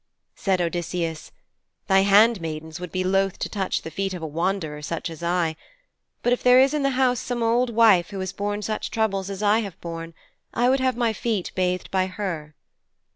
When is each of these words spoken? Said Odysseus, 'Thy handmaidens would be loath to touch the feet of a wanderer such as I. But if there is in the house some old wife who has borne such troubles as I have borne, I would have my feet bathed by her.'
Said 0.35 0.59
Odysseus, 0.61 1.31
'Thy 1.85 1.99
handmaidens 1.99 2.79
would 2.79 2.91
be 2.91 3.03
loath 3.03 3.37
to 3.37 3.47
touch 3.47 3.83
the 3.83 3.91
feet 3.91 4.15
of 4.15 4.23
a 4.23 4.25
wanderer 4.25 4.81
such 4.81 5.11
as 5.11 5.21
I. 5.21 5.55
But 6.23 6.33
if 6.33 6.41
there 6.41 6.59
is 6.59 6.73
in 6.73 6.81
the 6.81 6.89
house 6.97 7.19
some 7.19 7.43
old 7.43 7.69
wife 7.69 8.09
who 8.09 8.19
has 8.19 8.33
borne 8.33 8.63
such 8.63 8.89
troubles 8.89 9.29
as 9.29 9.43
I 9.43 9.59
have 9.59 9.79
borne, 9.79 10.15
I 10.55 10.69
would 10.71 10.79
have 10.79 10.97
my 10.97 11.13
feet 11.13 11.51
bathed 11.53 11.91
by 11.91 12.07
her.' 12.07 12.55